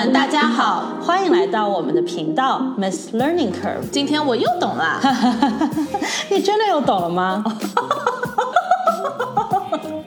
[0.00, 3.90] 们，大家好，欢迎来到我们的频道 Miss Learning Curve。
[3.92, 4.98] 今天我又懂了，
[6.30, 7.44] 你真的又懂了吗？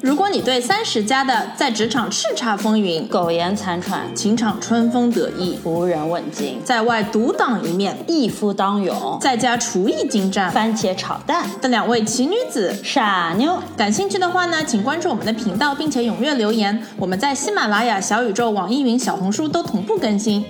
[0.03, 16.83] 如果你对三十加的在职场叱咤风云、苟延残喘、情场春风得意、无人问津、在外独当一面、一夫当勇、在家厨艺精湛、番茄炒蛋的两位奇女子傻妞，感兴趣的话呢，请关注我们的频道，并且踊跃留言。
[16.97, 20.45] 我们在喜马拉雅、小宇宙、网易云、小红书都同步更新。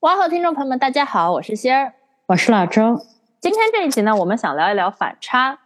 [0.00, 1.94] 哇哦，听众朋友们，大家好，我是仙儿，
[2.26, 3.00] 我是老周。
[3.40, 5.60] 今天这一集呢，我们想聊一聊反差。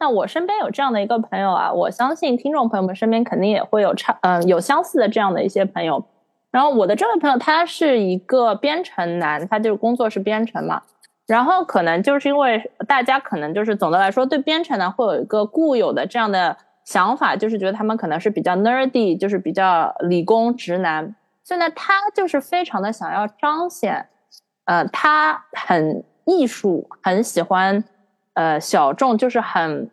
[0.00, 6.04] 那我身边有这样的一个朋友啊，我相信听众朋友们身边肯定也会有差，嗯，有相似的这样的一些朋友。
[6.50, 10.82] 然后我的这位朋友他是一个编程男，他就是工作是编程嘛。
[11.26, 21.14] 然后可能就是因为大家可能就是总的来说对编程呢会有一个固有的这样的想法，就是觉得他们可能是比较 nerdy，就是比较理工直男。
[21.42, 24.08] 所以呢，他就是非常的想要彰显，
[24.64, 27.82] 呃，他很艺术，很喜欢。
[28.38, 29.90] 呃，小众就是很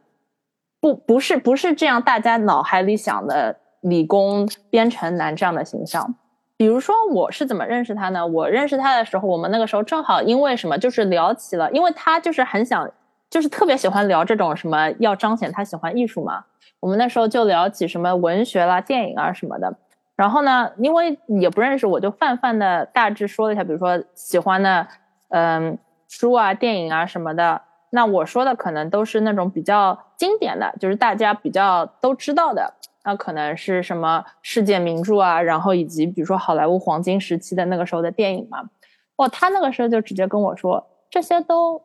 [0.80, 6.14] 不不是不是这样，大家脑海里想的理工编程男这样的形象。
[6.56, 8.28] 比如说，我是怎么认识他呢？
[8.28, 12.88] 我认识他的时候，我们那个时候正好因为什么，就是聊起了，因为他就是很想，
[13.32, 16.44] 就是特别喜欢聊这种什么，要彰显他喜欢艺术嘛。
[16.80, 19.76] 我们那时候就聊起什么文学啦、电影啊什么的。
[20.16, 24.88] 然后呢，因为也不认识，我就泛泛的大致说了一下，比如说喜欢的
[25.30, 27.60] 嗯书啊、电影啊什么的。
[27.96, 32.74] 那我说的可能都是那种比较经典的，就是大家比较都知道的，
[33.06, 38.70] 那可能是什么世界名著啊，然后以及比如说好莱坞黄金时期的那个时候的电影嘛。
[39.16, 41.82] 哇，他那个时候就直接跟我说，这些都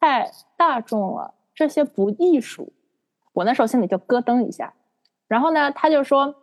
[0.00, 2.72] 太大众了，这些不艺术。
[3.34, 4.72] 我那时候心里就咯噔一下。
[5.28, 6.34] 然后呢，他就说，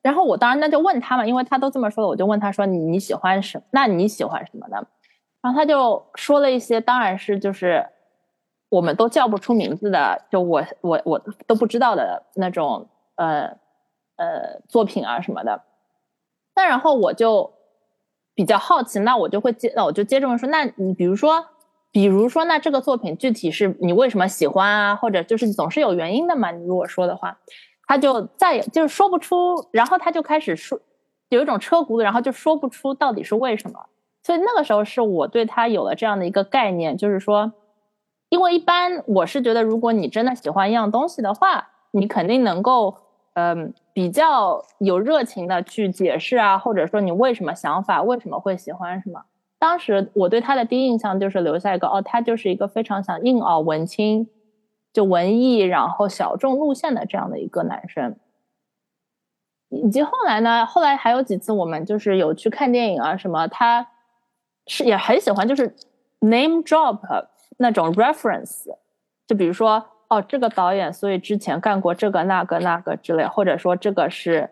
[0.00, 3.62] 然后我当然那就问他嘛，因为他都这么说了，我就问他说，你你喜欢什？
[3.70, 4.86] 那你喜欢什么呢？
[5.42, 7.86] 然后他就说了一些，当然是就是。
[8.74, 13.42] 我们都叫不出名字的，就我我我都不知道的那种呃
[14.16, 15.62] 呃作品啊什么的。
[16.56, 17.52] 那然后我就
[18.34, 21.46] 比较好奇，那我就会接，那我就接着问说，那你比如说，
[21.92, 24.96] 比如说，那这个作品具体是你为什么喜欢啊？
[24.96, 26.50] 或者就是总是有原因的嘛？
[26.50, 27.38] 你如果说的话，
[27.86, 30.80] 他就再也就是说不出，然后他就开始说
[31.28, 33.78] 有一种车轱辘，然后就说不出到底是为什么。
[34.24, 37.52] 所以那个时候是我对他有了这样的一个概念，就是说。
[38.28, 42.96] 因为一般我是觉得，如果你真的喜欢一样东西的话，你肯定能够，
[43.34, 49.22] 嗯，比较有热情的去解释啊，或者说你为什么想法，为什么会喜欢什么。
[49.58, 54.28] 当时我对他的第一印象就是留下一个，哦，他就是一个非常想硬熬文青，
[54.92, 58.16] 就文艺，然后小众路线的这样的一个男生。
[59.70, 63.86] 以及后来呢，后来还有几次我们就是有去看电影啊什么，他
[64.66, 65.74] 是也很喜欢，就是
[66.20, 66.98] name drop。
[67.58, 68.66] 那种 reference，
[69.26, 74.50] 就比如说哦，这个导演所以之前干过这个那个那个之类，或者说这个是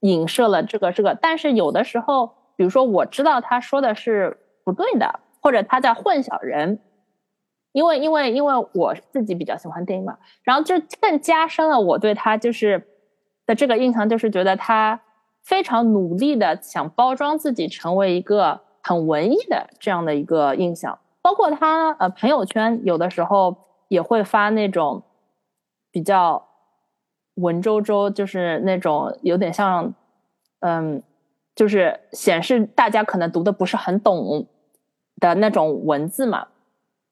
[0.00, 1.14] 影射了这个这个。
[1.14, 6.80] 但是有的时候，比如说我知道他说的是不对的，或者他在混淆人，
[7.72, 12.86] 因为因为因为我自己比较喜欢电影嘛，然后就更加深了我对他就是
[13.46, 15.00] 的这个印象，就是觉得他
[15.42, 20.98] 非常努力的想包装自己成为一个很文艺的这样的一个印象。
[21.22, 23.56] 包括他呃，朋友圈有的时候
[23.88, 25.02] 也会发那种
[25.90, 26.48] 比较
[27.34, 29.94] 文绉绉，就是那种有点像
[30.60, 31.02] 嗯，
[31.54, 34.46] 就是显示大家可能读的不是很懂
[35.20, 36.48] 的那种文字嘛。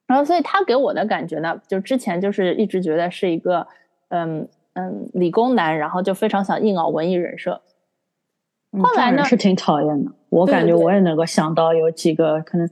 [0.07, 3.67] 然后，所以他给我的感觉呢，就之前就是一直觉得是一个
[4.09, 7.61] 嗯嗯理工男，然后就非常想硬熬文艺人设。
[8.83, 10.11] 后来呢，是挺讨厌的。
[10.31, 12.67] 我感觉我也能够想到有几个可能。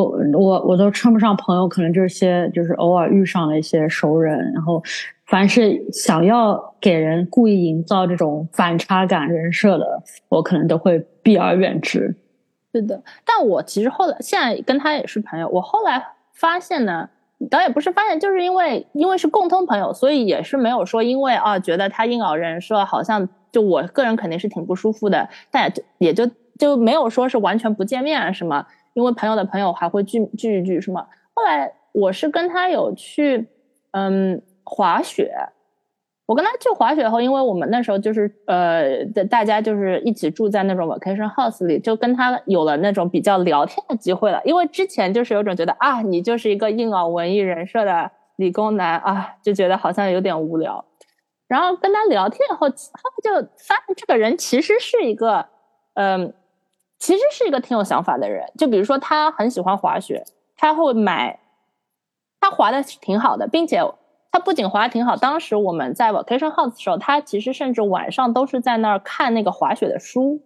[0.00, 4.82] 我我我都称不上朋友，可能就是些就是偶尔遇上了一些熟人，然后
[5.26, 12.16] 凡是想要给人故意营造这种反差感人设的，我可能都会避而远之。
[12.72, 17.08] 是的，但我其实后来现在跟他也是朋友，我后来发现呢，
[17.48, 28.66] 倒也不是发现，就是因为因为是共通朋友，所以也是没有说因为啊觉得他硬熬人设，好像就我个人肯定是挺不舒服的，但也就也就就没有说是完全不见面什么。
[28.94, 31.06] 因为朋友的朋友还会聚聚一聚，是吗？
[31.34, 33.46] 后来我是跟他有去，
[33.90, 35.32] 嗯，滑雪。
[36.26, 44.40] 我跟他去滑雪后，因为我们那时候就是呃，大家就是一起住在那种 vacation house 里，就跟他有了那种比较聊天的机会了。
[44.44, 50.82] 因为之前就是有种觉得啊，你就是一个硬朗文艺人设的理工男啊，就觉得好像有点无聊。
[51.46, 55.46] 然后跟他聊天以后，后就发现这个人其实是一个。
[55.96, 56.34] 嗯，
[56.98, 58.46] 其实是一个挺有想法的人。
[58.56, 60.24] 就比如说，他很喜欢滑雪，
[60.56, 61.40] 他会买，
[62.40, 63.80] 他滑的挺好的，并且
[64.32, 65.16] 他不仅滑的挺好。
[65.16, 70.40] 当时我们在 vacation house 的时候，他其实甚至晚上都是在那儿看那个滑雪的书，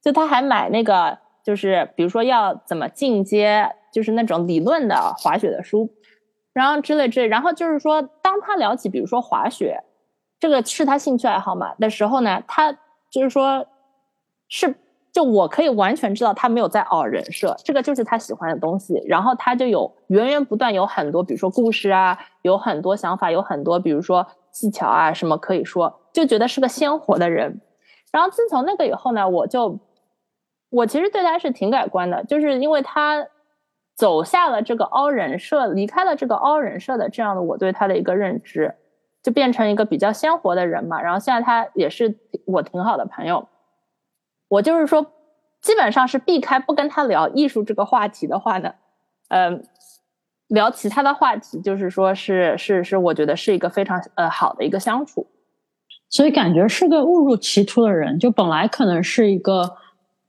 [0.00, 5.92] 就他还买那个，就是比如说要怎么进阶，就是那种理论的滑雪的书，
[6.52, 7.26] 然后之类之类。
[7.26, 9.82] 然后就是说，当他聊起比如说滑雪，
[10.38, 12.72] 这个是他兴趣爱好嘛的时候呢，他
[13.10, 13.66] 就是说。
[14.52, 14.74] 是，
[15.12, 19.02] 就我可以完全知道他没有在熬人设，这个就是他喜欢的东西。
[19.06, 27.60] 然后他就有源源不断有很多，比如说故事啊，有很多想法，有很多比如说技巧啊什么可以说，就觉得是个鲜活的人。
[28.12, 29.80] 然后自从那个以后呢，我就
[30.70, 33.26] 我其实对他是挺改观的，就是因为他
[33.96, 38.74] 走下了这个凹人设，离开了这个凹人设的这样的我对他的一个认知，
[39.22, 41.02] 就变成一个比较鲜活的人嘛。
[41.02, 42.16] 然后现在他也是
[42.46, 43.46] 我挺好的朋友。
[44.50, 45.06] 我就是说，
[45.62, 48.74] 基本上是避开不跟他聊艺术这个话题的话呢，
[49.28, 49.64] 嗯，
[50.48, 55.28] 聊其他的话题，就是说是是是，我觉得是一个非常呃好的一个相处，
[56.08, 59.76] 所以感觉是个误入歧途的人，就本来可能是一个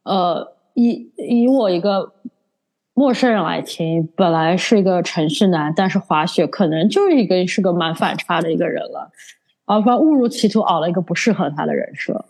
[0.04, 2.14] 呃以以我一个
[2.94, 9.10] 陌生人来听，本来是一个城市男，但是滑雪可能就是一个是个蛮反差的一个人了，
[9.66, 12.24] 而把误入歧途熬了一个不适合他的人设。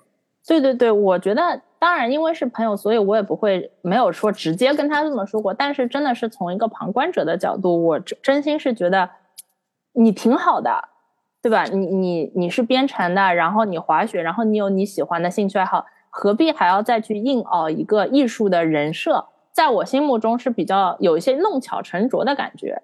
[0.47, 5.51] 对对对，我觉得当然，因为是朋友，所以我也不会没有说直接跟他这么说过。
[5.51, 9.09] 但是真的是从一个旁观者的角度，我真心是觉得
[9.93, 10.89] 你挺好的，
[11.41, 11.63] 对吧？
[11.63, 19.25] 你你你是编程的，然后你滑雪，然后你有你喜欢的兴趣爱好，何必还要再去硬熬一个艺术的人设？
[19.51, 22.83] 在我心目中是比较有一些弄巧成拙的感觉。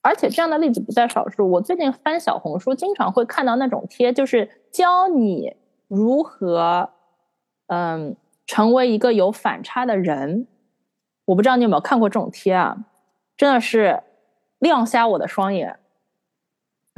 [0.00, 1.50] 而且这样的例子不在少数。
[1.50, 5.56] 我最近翻小红书，经常会看到那种贴，就是教你。
[5.88, 6.90] 如何，
[7.66, 8.16] 嗯，
[8.46, 10.46] 成为一个有反差的人？
[11.24, 12.76] 我不知道你有没有看过这种贴啊？
[13.36, 14.02] 真的是
[14.58, 15.78] 亮瞎我的双眼。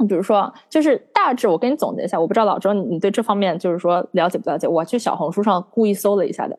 [0.07, 4.67] 比如说，就是大致我给你总结一下，我不知道老周你你对这方面就是说了解不了解？
[4.67, 6.57] 我去小红书上故意搜了一下的，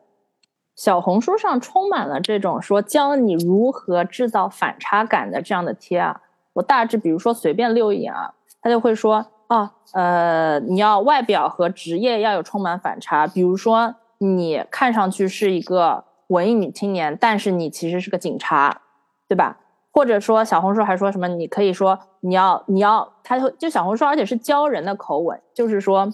[0.75, 6.21] 小红书上充满了这种说教你如何制造反差感的这样的贴啊。
[6.53, 9.27] 我大致比如说随便溜一眼啊，他就会说。
[9.51, 13.27] 哦，呃，你要外表和职业要有充满反差。
[13.27, 18.81] 比如说，你看上去是一个文艺女青年，但是你其实是个警察，
[19.27, 19.57] 对吧？
[19.91, 21.27] 或者说，小红书还说什么？
[21.27, 26.07] 你可以说你要你要，他就就小红书，而且是教人的口吻，就是说，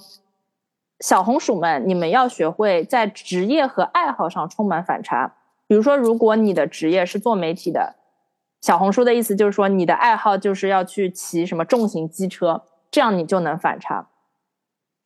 [1.02, 5.36] 小红薯们，你们要学会在职业和爱好上充满反差。
[5.68, 7.96] 比如说，如果你的职业是做媒体的，
[8.62, 12.64] 小红书的意思就是说，你的爱好就是要去骑什么重型机车。
[12.90, 14.08] 这样你就能反差，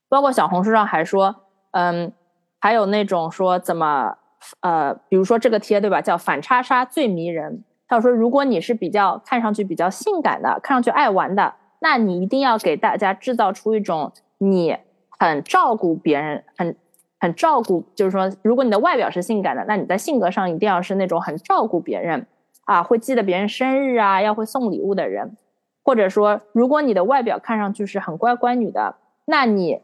[0.07, 1.36] 包括小红书上还说，
[1.71, 2.13] 嗯，
[2.61, 4.15] 还有那种说怎么，
[4.61, 7.63] 呃，比如说这个贴对吧，叫反差杀最迷人。
[7.87, 14.77] 他说，如果你是比较看上去比较性感的，看上去爱玩的，那你一定要给大家制造出一种你
[15.09, 16.77] 很照顾别人，很
[17.19, 22.27] 很照顾，就是说，如果你的外表是性感的，那你在性格上一定要是那种很照顾别人
[22.65, 25.35] 啊，会记得别人生日啊，要会送礼物的人。
[25.83, 29.81] 或者说，如果你的外表看上去是很乖乖女的，那你，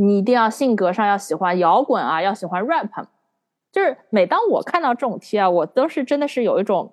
[0.00, 2.88] 你一定要性格上要喜欢摇滚啊，要喜欢 rap。
[3.70, 6.92] 就是每当我看到这种贴啊，我都是真的是有一种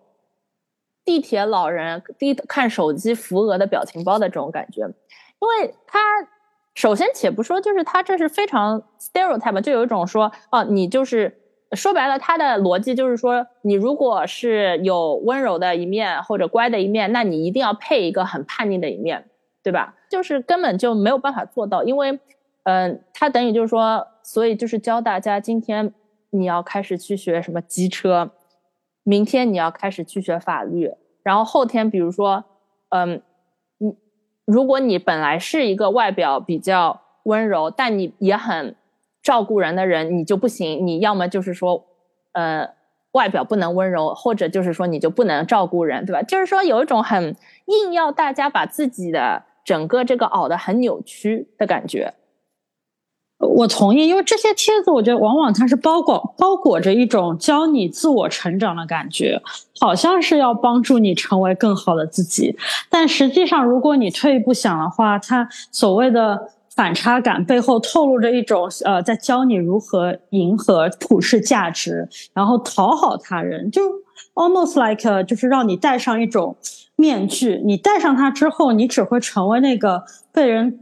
[1.05, 5.99] 地铁老人低看手机扶额的表情包的这种感觉，因为他
[6.75, 11.41] 首先且不说，就是他这是非常 stereotype，就有一种说，哦，你就是。
[11.73, 19.29] 说白了，他的逻辑就是说，你如果是有温柔的一面或者乖的一面，那你一定要配一个很叛逆的一面，
[19.61, 19.95] 对吧？
[20.09, 22.21] 就是根本就没有办法做到，因为，
[22.67, 25.93] 嗯，他等于就是说，所以就是教大家，今天
[26.31, 28.31] 你要开始去学什么机车，
[29.03, 30.91] 明天你要开始去学法律，
[31.23, 32.43] 然后后天，比如说，
[32.89, 33.21] 嗯，
[33.77, 33.95] 你
[34.43, 38.75] 如果你本来是一个外表比较温柔，但你也很。
[39.23, 41.85] 照顾人的人你就不行，你要么就是说，
[42.31, 42.69] 呃，
[43.11, 46.21] 外表不能温柔，或者就是说你就不能照顾人，对吧？
[46.21, 52.13] 就是说有一种很硬要大家把自己的整个这个熬的很扭曲的感觉。
[53.57, 59.41] 我同意，因为这些帖子，我觉得往往它是包裹包裹着一种教你自我成长的感觉，
[59.79, 62.55] 好像是要帮助你成为更好的自己，
[62.89, 66.51] 但实际上，如果你退一步想的话，它所谓的。
[66.77, 73.81] 反差感背后透露着一种呃，在教你如何迎合普世价值，然后讨好他人，就
[74.35, 76.55] almost like 就是让你戴上一种
[76.95, 77.59] 面具。
[77.65, 80.81] 你戴上它之后，你只会成为那个被人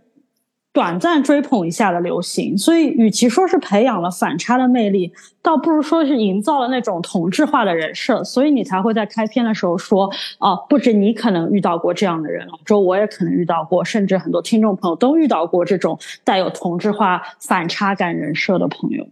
[0.76, 5.10] 短暂追捧一下的流行，所以与其说是培养了反差的魅力，
[5.42, 19.08] 倒不如说是营造了那种同质化的人设，所以你才会在开篇的时候说，啊，不止你可能遇到过这样的人，周我也可能遇到过，甚至很多听众朋友都遇到过这种带有同质化反差感人设的朋友。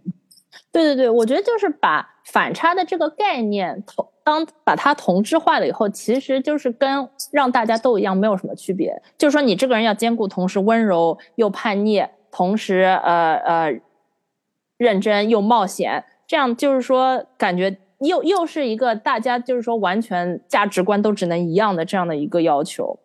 [0.74, 9.00] 对对对，我觉得就是把反差的这个概念同当把它同质化了以后，其实就是跟让大家都一样没有什么区别。
[9.16, 13.80] 就是说你这个人要兼顾同时温柔又叛逆，同时呃呃
[14.76, 22.98] 认真又冒险，这样就是说感觉又又是一个大家就是说完全价值观都只能一样的这样的一个要求。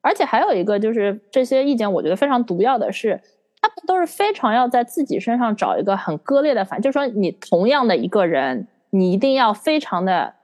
[0.00, 3.20] 而且还有一个就是这些意见，我觉得非常毒药的是。
[3.66, 10.34] 他们都是非常要在自己身上找一个很割裂的反，就是说你同样的一个人，你一定要非常的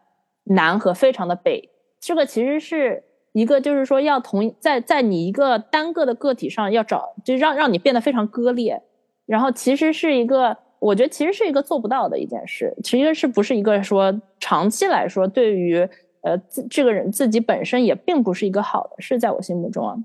[0.44, 8.82] 南和非常的北，这个其实是一个就是说要同在在你一个单个的个体上要找，就让让你变得非常割裂，
[9.24, 15.88] 然后其实是一个，我觉得其实是一个做不到的一件事，其实是不是一个说长期来说对于
[16.22, 19.96] 呃自这个人自己本身也并不是一个好的事，在我心目中啊。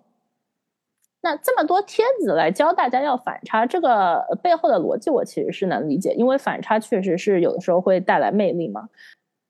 [1.22, 8.88] 那这么多帖子来教大家要反差，这个背后的逻辑我其实是能理解，因为反差确实是有的时候会带来魅力嘛。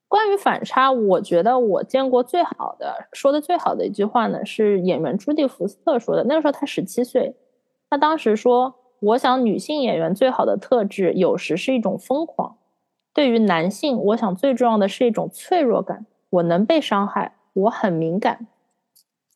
[0.08, 6.24] 关于反差，我觉得我见过最好的说的最好的一句话呢，是演员朱迪福斯特说的。
[6.24, 7.36] 那个时候他十七岁，
[7.90, 12.56] 他当时说：“我想女性演员最好的特质，有时是一种疯狂；
[13.12, 16.06] 对于男性，我想最重要的是一种脆弱感。
[16.30, 18.46] 我能被伤害，我很敏感。”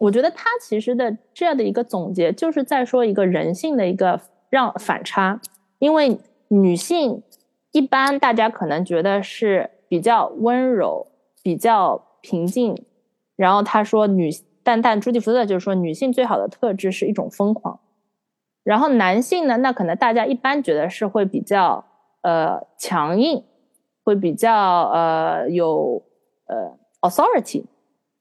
[0.03, 5.41] 我觉得他其实的这样的一个总结，就是在说一个人性的一个让反差。
[5.79, 6.19] 因为
[6.49, 7.23] 女性
[7.71, 11.07] 一般大家可能觉得是比较温柔、
[11.41, 12.85] 比较平静，
[13.37, 14.29] 然后他说女，
[14.65, 17.79] 但但朱迪福特就是说女性最好的特质是一种疯狂。
[18.65, 21.85] 然后男性呢，那可能大家一般觉得是会比较
[22.23, 23.45] 呃强硬，
[24.03, 24.53] 会比较
[24.93, 26.03] 呃有
[26.47, 26.77] 呃
[27.09, 27.67] authority。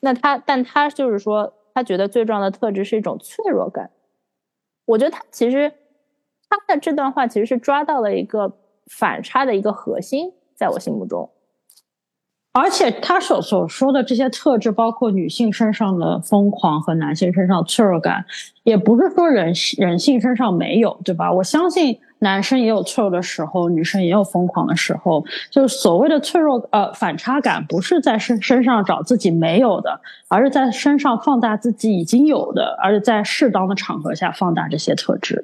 [0.01, 1.55] 那他但他就是说。
[1.81, 3.89] 他觉得最重要的特质是一种脆弱感。
[4.85, 5.73] 我觉得他其实
[6.47, 11.31] 他的这段话其实是抓到了一个反差的一个核心，在我心目中。
[12.53, 18.25] 而且他所所说的这些特质，包括女性身上的疯狂和男性身上脆弱感，
[18.63, 21.31] 也不是说人人性身上没有，对吧？
[21.31, 21.99] 我相信。
[22.23, 25.25] 男生也有脆弱的时候，女生也有疯狂的时候。
[25.49, 35.43] 就是所谓的脆弱，呃，反差感不是在身身上找自己没有的，而是在身上放大自己已经有的，而且在适当的场合下放大这些特质。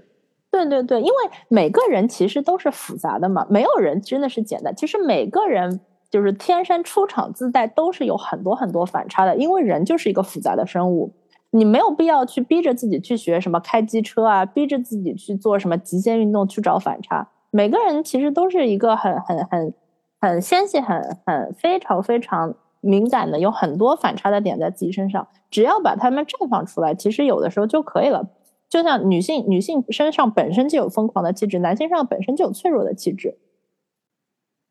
[0.52, 1.14] 对对对，因为
[1.48, 4.76] 每个人其实都是复杂的嘛，没有人真的是简单。
[4.76, 11.14] 其实每个人就是天生出场自带都是有很多很多反差的，因为人就是一个复杂的生物。
[11.52, 17.30] 你没有必要去逼着自己去学什么开机车啊，逼着自己去做什么极限运动去找反差。
[17.52, 19.74] 每个人其实都是一个很很很
[20.20, 25.28] 很纤细、很很非常非常敏感的，有很多反差的点在自己身上。
[25.50, 28.28] 只要把它们绽放出来，其实有的时候就可以了。
[28.70, 33.38] 就像女性，女性身上本身就有疯狂的气质，男性上本身就有脆弱的气质。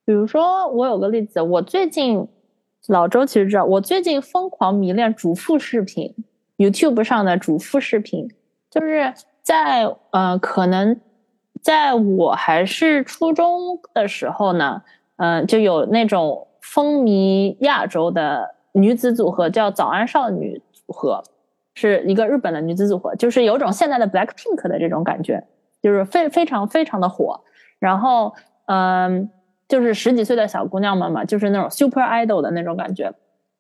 [0.07, 2.27] 比如说，我有个例子，我最近
[2.87, 6.15] 老周其实知道，我最近疯狂迷恋主妇视频。
[6.59, 8.31] YouTube 上的主妇视频，
[8.71, 10.99] 就是在呃，可能
[11.61, 14.81] 在我还是初中的时候呢，
[15.17, 21.23] 嗯，就有那种风靡亚洲的女子组合，叫早安少女组合，
[21.75, 25.47] 是一个日本的女子组合，就是有种现在的 Black Pink 的这种感觉，
[25.83, 27.39] 就是非非常非常的火。
[27.79, 28.33] 然后，
[28.65, 29.29] 嗯，
[29.69, 33.13] 就是十几岁的小姑娘们嘛，就是那种 Super Idol 的那种感觉。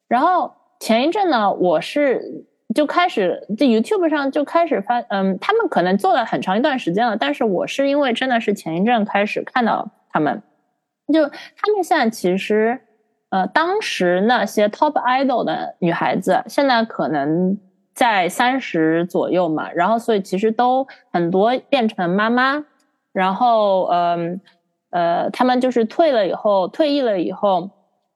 [0.08, 2.46] 然后前一阵呢，我是。
[2.74, 10.42] 就开始在 YouTube 上就开始发，嗯，他们可能做了很长一段时间了，但是我是因为真的是前一阵开始看到他们，
[11.10, 12.78] 就他们现在其实，
[13.30, 17.56] 呃，当时那些 Top Idol 的女孩子，现在可能
[17.94, 22.64] 在三十左右嘛，然后所以其实都很多变成妈妈，
[23.12, 24.40] 然后，嗯，
[24.96, 27.70] 呃，他们就是退了以后，退役了以后，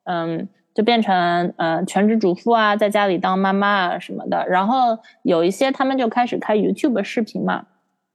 [0.05, 0.49] 嗯。
[0.73, 4.47] 就变成呃全职主妇啊，在家里当妈妈啊什么的。
[4.49, 7.67] 然后有一些他们就开始开 YouTube 视频嘛。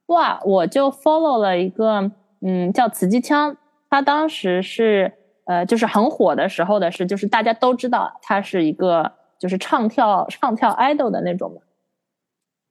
[0.06, 3.54] 哇，我就 follow 了一个嗯叫瓷鸡枪，
[3.90, 5.12] 他当时是
[5.44, 11.60] 呃就是很火的时候的事，就是大家都知道他是一个就是唱跳唱跳 idol 的那种嘛。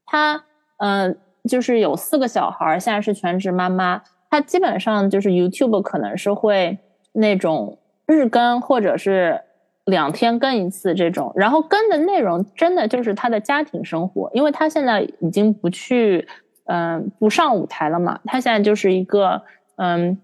[0.07, 0.43] 他
[0.77, 1.15] 嗯
[1.47, 4.01] 就是有四个小孩，现在是全职妈妈。
[4.29, 6.77] 他基本上就是 YouTube 可能是会
[7.13, 9.41] 那种日更或者是。
[9.87, 16.27] 两天更一次这种，然后更的内容真的就是他的家庭生活，因为他现在已经不去
[16.63, 19.43] 嗯不上舞台了嘛，他现在就是一个
[19.75, 20.19] 嗯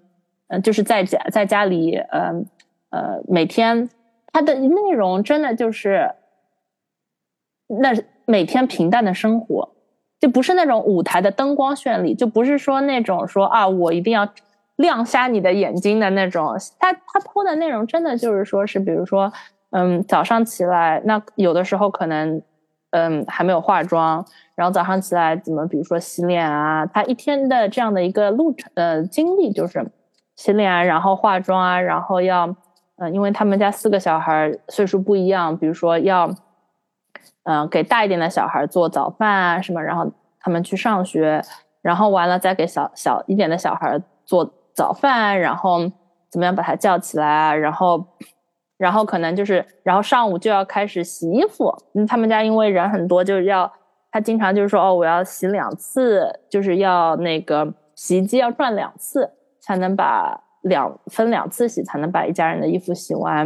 [0.48, 2.48] 嗯就是在家在家里嗯
[2.90, 3.88] 呃每天
[4.34, 6.12] 他的内容真的就是
[7.68, 7.94] 那
[8.26, 9.70] 每天平淡的生活，
[10.22, 14.26] 就不是那种舞台的灯光绚丽，就不是说那种说啊我一定要
[14.78, 16.56] 亮瞎你的眼睛的那种。
[16.80, 19.34] 他他播的内容真的就是说是比如说
[19.72, 22.42] 嗯早上起来那有的时候可能。
[22.94, 29.90] 嗯，还没有化妆，然后早上起来怎么，比如说洗脸啊，他一天的这样的一个路程呃经历就是
[30.36, 32.54] 洗脸啊，然后化妆啊，然后要
[32.98, 36.30] 嗯，因为他们家四个小孩岁数不一样，比如说要
[37.44, 41.42] 嗯给大一点的小孩做早饭啊什么，然后他们去上学，
[41.82, 45.80] 然后完了再给小小一点的小孩做早饭，然后
[46.30, 48.06] 怎么样把他叫起来啊，然后。
[48.78, 51.72] 然后可能就是，然后上午就要开始洗衣服。
[51.94, 53.72] 嗯，他们家因为人很多，就是要
[54.12, 59.30] 他经常就是说，哦，我要洗两次，就是要那个洗衣机要转两次，
[59.62, 63.46] 才能把两分两次洗，才能把一家人的衣服洗完。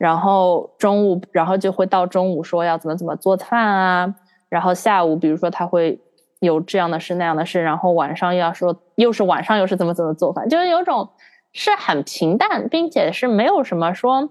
[0.00, 4.14] 然后中午，然后就会到中午说要怎么怎么做饭啊。
[4.48, 6.00] 然后下午，比如说他会
[6.38, 7.62] 有这样的事那样的事。
[7.62, 11.10] 然后晚上要说又是晚上又是怎么怎么做饭，就是有种
[11.52, 14.30] 是很平淡，并且是没有什么说。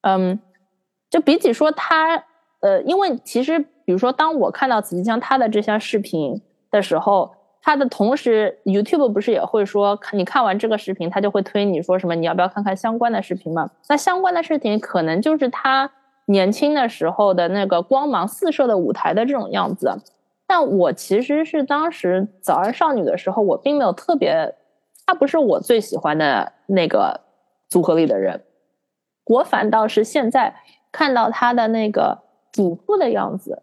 [0.00, 0.40] 嗯，
[1.10, 2.24] 就比起说他，
[2.60, 6.40] 呃，因为其实，比如说，当我看到紫金江他的这些视频
[6.70, 7.34] 的时候，
[7.68, 13.70] 他的同时，YouTube 不是也会说，你看完这个视频，他就会推你说什么，你要不要看看相关的视频嘛？
[13.90, 15.90] 那相关的视频可能就是他
[16.24, 19.94] 年轻的时候的那个光芒四射的舞台的这种样子。
[20.46, 24.54] 但我其实是当时早安少女的时候，我并没有特别，
[25.04, 27.20] 他不是我最喜欢的那个
[27.68, 28.44] 组合里的人。
[29.26, 30.54] 我反倒是现在
[30.90, 32.16] 看到他的那个
[32.50, 33.62] 主妇的样子，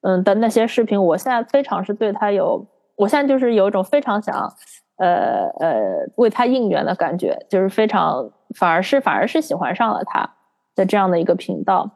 [0.00, 2.66] 嗯的那些视频，我现在非常是对他有，
[2.96, 4.52] 我现在就是有一种非常想，
[4.96, 5.80] 呃呃
[6.16, 10.28] 为他应援的感觉，就是非常反而是反而是喜欢上了他
[10.74, 11.90] 的这样的一个频道，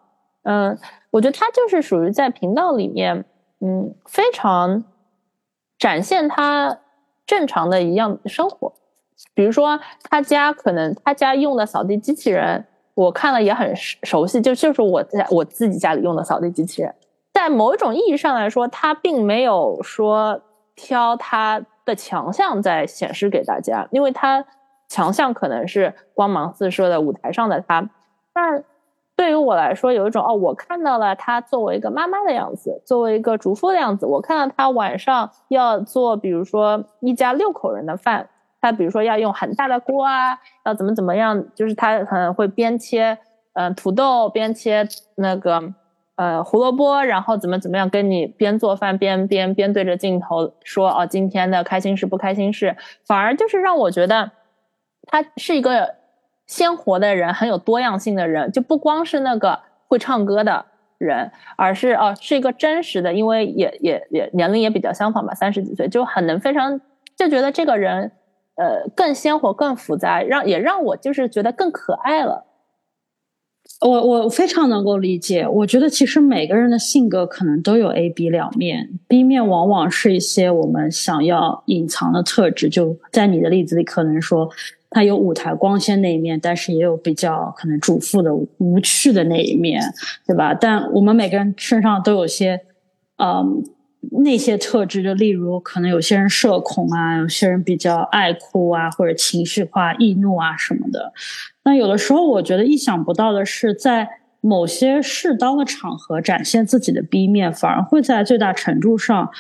[0.45, 0.79] 嗯，
[1.11, 3.25] 我觉得他就是属于在频道里面，
[3.61, 4.85] 嗯，非常
[5.79, 6.79] 展现他
[7.27, 8.73] 正常的一样生活，
[9.35, 12.67] 比如说他家可能他家用的扫地机器人。
[12.95, 16.95] 我看了也很熟悉，就就是我在我自己家里用的扫地机器人，
[17.33, 20.39] 在某一种意义上来说，他并没有说
[20.81, 24.43] 挑它的强项在显示给大家，因为它
[24.89, 27.91] 强项可能是光芒四射的舞台上的它。
[28.33, 28.65] 但
[29.15, 38.31] 对于我来说，有一种哦，我看到了他作为一个妈妈的样子，作为一个主妇的样子，我看到他晚上要做，比如说一家六口人的饭。
[38.63, 43.19] 他比如说要用很大的锅啊，要怎么怎么样，就是他可能会边切
[43.55, 45.73] 嗯土豆边切那个
[46.21, 54.31] 呃胡萝卜，然后怎么怎么样跟你边做饭边边边对着镜头说哦今天的开心事不开心事，反而就是让我觉得
[55.07, 55.95] 他是一个
[56.47, 60.67] 鲜活的人，很有多样性的人，就不光是那个会唱歌的
[60.99, 66.79] 人，而是哦是一个真实的，因为也也也年龄也比较相仿吧，三十几岁就很能非常
[67.17, 68.13] 就觉得这个人。
[68.57, 72.45] 呃，更鲜活、更复杂，让也让我就是觉得更可爱了。
[73.81, 75.47] 我我非常能够理解。
[75.49, 82.69] 我觉得其实每个人的性格可能都有 A、B 两面，B 面往往是一些我们想要隐藏的特质。
[82.69, 84.51] 就在你的例子里，可能说
[84.91, 89.83] 他有舞台光鲜那一面，但是也有比较可能主妇的无趣的那一面，
[90.27, 90.53] 对吧？
[90.53, 92.61] 但我们每个人身上都有些，
[93.17, 93.65] 嗯。
[94.23, 101.13] 那些特质，就例如可能有些人社恐啊，有些人比较爱哭啊，或者情绪化、易怒啊什么的。
[101.65, 104.09] 那有的时候，我觉得意想不到的是，在
[104.41, 109.31] 某些适当的场合展现自己的 B 面，反而会在最大程度上，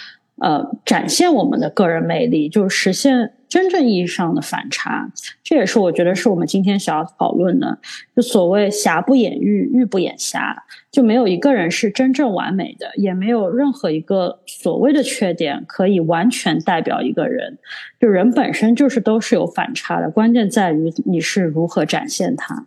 [0.40, 3.34] 呃，展现我们的个人魅力，就是实现。
[3.50, 5.10] 真正意义上的反差，
[5.42, 7.76] 这也是我觉得是我们今天想要讨论的。
[8.14, 10.56] 就所谓瑕不掩瑜，瑜不掩瑕，
[10.92, 17.58] 就没有一个人是真正完美的，也没有任何一个所谓的缺点可以完全代表一个人。
[17.98, 22.64] 就人本身就是都是有反差的，关键在于你是如何展现它。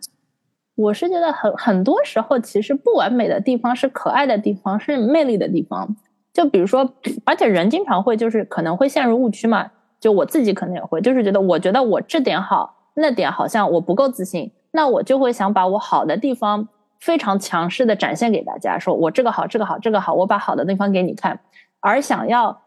[0.74, 5.96] 我是觉得很很多时候，其实不完美的地方是可爱的地方，是魅力的地方。
[6.34, 6.92] 就比如说，
[7.24, 9.70] 而且人经常会就是可能会陷入误区嘛。
[10.00, 16.68] 就我自己可能也会，就是觉得我觉得我这点好，那点好像我不够自信，那我就会想把我好的地方
[17.00, 21.40] 非常强势的展现给大家，说我这个好，这个好，这个好，我把好的地方给你看，
[21.80, 22.60] 而想要，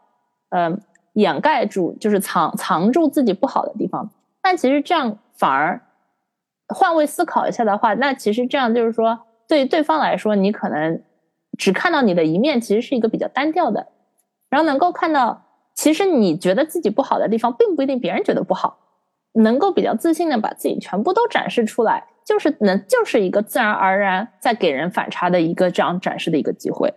[0.48, 0.80] 嗯，
[1.12, 4.10] 掩盖住，就是藏藏住自己不好的地方。
[4.42, 5.80] 但其实这样反而
[6.66, 11.00] 换位思考一下的话，那其实这样就是说，对对方来说，你可能
[11.58, 13.88] 只看到你的一面，其实是一个比较单调的，
[14.48, 15.44] 然后能够看到。
[15.74, 18.80] 其实你觉得自己不好的地方，并不一定别人觉得不好。
[19.34, 26.94] 能够比较自信的把自己全部都展示出来，就是能就是一个自然而然在给人反差的一个这样展示的一个机会。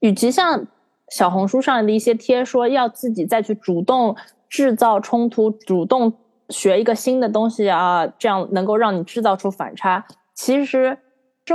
[0.00, 0.66] 与其像
[1.08, 4.16] 小红书上的一些贴说要自己再去主动
[4.48, 6.14] 制造冲突，主动
[6.48, 10.04] 学一个新的东西啊，这样能够让你制造出反差。
[10.34, 10.98] 其实，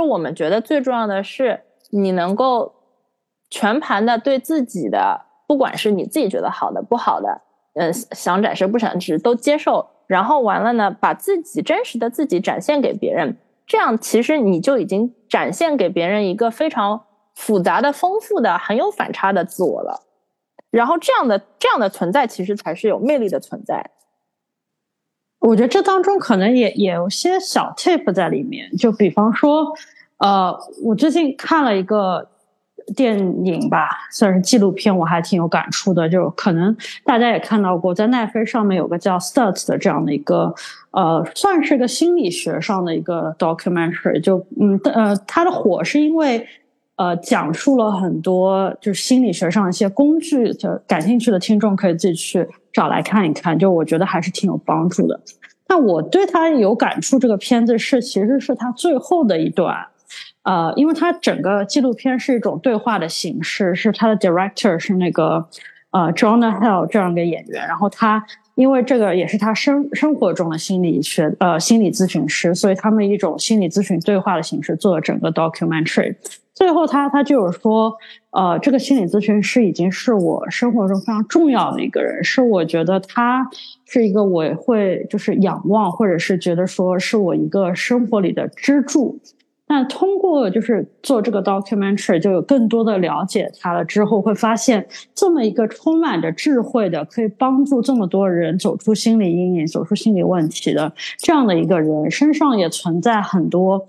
[0.00, 2.74] 我们觉得最重要的是，你能够
[3.50, 7.42] 全盘的对自己的，不管是你自己觉得好的、不好的。
[7.74, 20.02] 嗯，想展示不想展示都接受，然后完了呢，把自己真实的自己展现给别人，这样其实你就已经展现给别人一个非常复杂的、丰富的、很有反差的自我了。
[20.70, 23.90] 然后这样的这样的存在，其实才是有魅力的存在。
[25.42, 29.66] 我觉得这当中可能也也有些小 tip 在里面，就比方说，
[30.18, 32.28] 呃，我最近看了一个。
[32.96, 36.08] 电影吧，算是纪录片，我还挺有感触的。
[36.08, 40.52] 就可能大家也看到过，在奈飞上面有个叫《Start》的这样的一个，
[40.90, 44.20] 呃，算是个心理学上的一个 documentary。
[44.20, 46.44] 就嗯呃，它的火是因为
[46.96, 53.58] 呃讲述了很多就是心理学上一些工具，就感兴趣的听众可以自己去找来看一看。
[53.58, 55.20] 就我觉得还是挺有帮助的。
[55.68, 59.86] 那我对他有感触，这个片子是其实是他最后的一段。
[60.42, 65.48] 呃，因为他整个纪录片是一种对话的形式，是他的 director 是那个
[65.92, 76.14] 呃 Jonah Hill 这样一个演员，然后他因为这个也是他生生活中的心理学呃心理咨询师，所以他们一种心理咨询对话的形式做了整个 documentary。
[76.54, 77.96] 最后他他就有说，
[78.30, 83.48] 呃，这个心理咨询师已经是我生活中非常重要的一个人，是我觉得他
[83.86, 89.18] 是一个我会就是仰望，或者是觉得说是我一个生活里的支柱。
[89.72, 93.82] 那通过就是做这个 documentary，就有更多的了解他了。
[93.82, 103.86] 之后会发现，这么一个充满着智慧的，可以帮助这么多人走出心理阴影、走出心理问题的这样的一个人，身上也存在很多，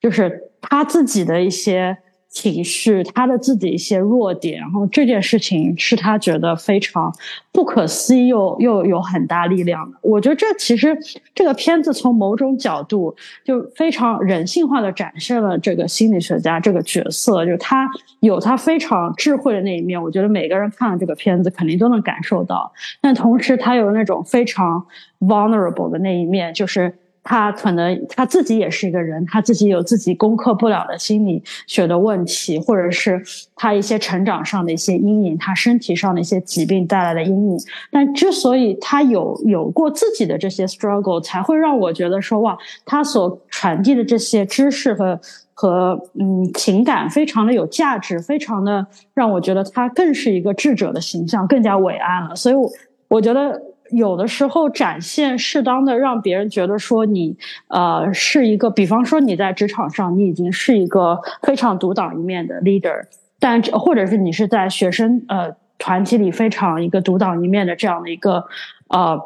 [0.00, 1.96] 就是他自己的一些。
[2.34, 7.14] 情绪，他的自己一些弱点，然后这件事情是他觉得非常
[7.52, 9.96] 不可思议又又有很大力量的。
[10.02, 10.98] 我觉得这其实
[11.32, 20.02] 这个片子从某种角度就非常人性化的展现了这个心理学家这个角色，就他有他非常智慧的那一面。
[20.02, 24.84] 我觉得每个人看了这个片子肯定都能感受到，但同时他有那种非常
[25.20, 26.92] vulnerable 的那一面，就是。
[27.26, 33.20] 他可能他自己也是一个人，他自己有自己攻克不了的心理学的问题，或者是
[33.56, 37.58] 他一些成长上的一些阴影，他身体上的一些疾病带来的阴影。
[37.90, 45.18] 但之所以他有有过自己的这些 struggle，才会让我觉得说哇，他所传递的这些知识和
[45.54, 52.36] 和嗯情感非常的有价值，非常的让我觉得他更是一个智者的形象，更加伟岸了。
[52.36, 52.70] 所以，我
[53.08, 53.58] 我觉得。
[53.90, 57.36] 有的时候展现适当的让别人觉得说你
[57.68, 63.06] 呃是一个，比方说你在职场上你已经是一个非常独当一面的 leader，
[63.38, 68.44] 但或者是你是在学生呃团体里非常一个独当一面的这样的一个
[68.88, 69.20] 呃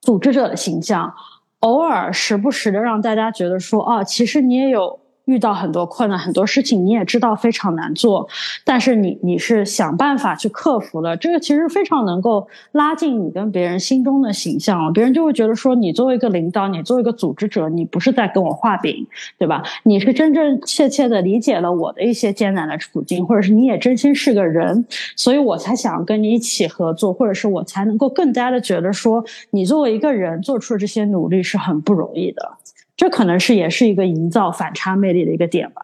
[0.00, 1.14] 组织者的形象，
[1.60, 5.00] 偶尔时不时的让大家觉得说啊，其实你也有。
[5.26, 8.28] 遇到很多困难，很多事情你也知道非常难做，
[8.64, 11.16] 但是你你是想办法去克服了。
[11.16, 19.06] 这个其实非常能够拉近你跟别人心中的形象，别人就会觉得说你作为一个领导，你作为一个组织者，你不是在跟我画饼，
[19.38, 19.62] 对吧？
[19.82, 24.86] 你是真真切切的理解了我的一些艰难的处境，或者是你也真心是个人，
[25.16, 32.52] 所以我才想跟你一起合作，或者是我才能够更加的觉得说你作为一个人做出的这些努力是很不容易的。
[32.96, 35.82] 这可能是也是一个营造反差魅力的一个点吧。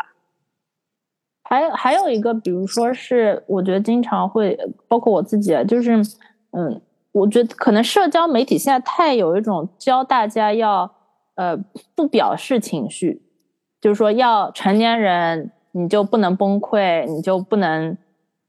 [1.45, 6.01] 还有还有一个，比如说是，我觉得经常会，包括我自己，就是，
[6.53, 6.81] 嗯，
[7.13, 10.91] 我觉得可能社交媒体现在太有一种教大家要，
[11.35, 11.55] 呃，
[11.95, 13.21] 不表示情绪，
[13.83, 17.99] 就是说要成年人你就不能崩溃，你就不能，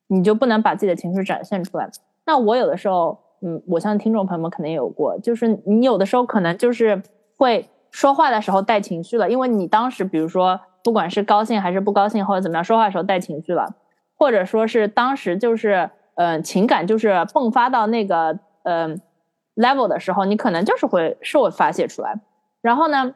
[0.07, 1.89] 你就不能把自己的情绪展现出来。
[2.25, 7.03] 那我有的时候，嗯，我相信听众朋友们肯定有过，就是你有的时候可能就是
[7.35, 7.67] 会。
[7.93, 13.75] 说话的时候带情绪了，因为你当时比如说不管是高兴还是不高兴或者怎么样，说话的时候带情绪了，
[14.17, 18.99] 或者说是当时就是嗯情感就是迸发到那个嗯
[19.55, 22.19] level 的时候，你可能就是会是会发泄出来。
[22.61, 23.13] 然后呢，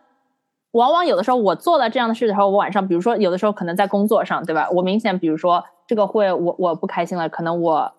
[0.74, 4.70] 往往有的时候我做了这样的事的时候，我晚上比如说有的时候可能在工作上，对吧？
[4.70, 7.94] 我明显比如说这个会我我不开心了，可能我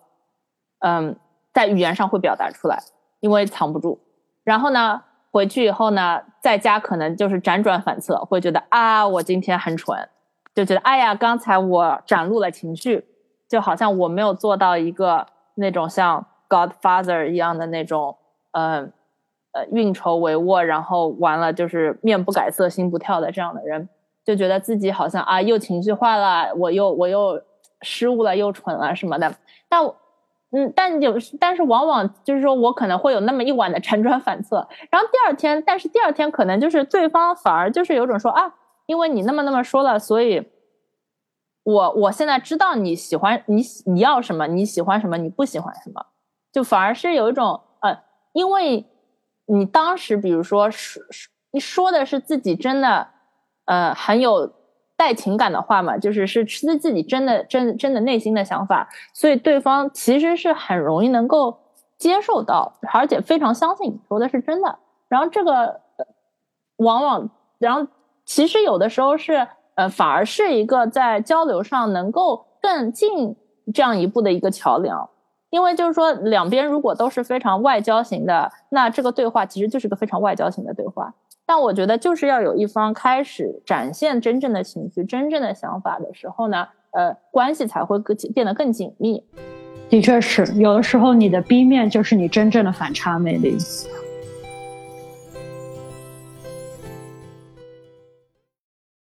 [0.79, 1.17] 嗯
[1.53, 2.81] 在语言上会表达出来，
[3.19, 3.99] 因为藏不住。
[4.45, 5.03] 然后呢？
[5.31, 10.09] 回去以后呢，在家可能就是辗转反侧，会觉得啊，我今天很蠢，
[10.55, 13.05] 就觉得哎呀，刚才我展露了情绪，
[13.47, 18.17] 就好像我没有做到一个那种像 Godfather 一样的那种，
[18.51, 18.91] 嗯
[19.51, 23.87] 呃运筹帷幄，然后完了就是面不改色心不跳的这样的人，
[24.25, 27.41] 就觉得自己好像啊又情绪化了，我又我又
[27.81, 29.33] 失误了，又蠢了什么的。
[29.67, 29.83] 但
[30.51, 40.49] 嗯，但有但是往往就是说我可能会有那么一晚的辗转反侧，然后第二天，但是第二天可能就是对方反而就是有种说啊，因为你那么那么说了，所以。
[41.63, 46.03] 我我现在知道你喜欢你你要什么你喜欢什么你不喜欢什么，
[46.51, 47.95] 就反而是有一种呃，
[48.33, 48.85] 因为
[49.45, 51.03] 你当时比如说说
[51.51, 53.09] 你说的是自己真的
[53.65, 54.51] 呃很有
[54.99, 61.57] 带情感的话嘛，就是是自自己真的真真的内心的想法，所以对方其实是很容易能够
[61.97, 64.77] 接受到，而且非常相信你说的是真的。
[65.07, 65.79] 然后这个
[66.75, 67.87] 往往然后
[68.25, 69.47] 其实有的时候是。
[69.75, 73.33] 呃，反而是一个在交流上能够更近
[73.73, 75.09] 这样一步的一个桥梁，
[75.51, 81.13] 因为就是说两边如果都是非常外交型的，那这个对话其实就是个非常外交型的对话。
[81.51, 89.23] 但我觉得就是要有一方开始展现真正的情绪、真正的想法的时候呢，呃，关系才会更变得更紧密。
[89.89, 93.57] 的确是，有的时候你的 B 面就是你真正的反差魅力。